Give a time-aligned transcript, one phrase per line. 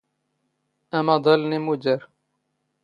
[0.97, 2.01] ⴰⵎⴰⴹⴰⵍ ⵏ ⵉⵎⵓⴷⴰⵔ